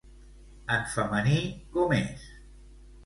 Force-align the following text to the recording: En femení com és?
En 0.77 0.87
femení 0.95 1.37
com 1.77 1.95
és? 1.99 2.25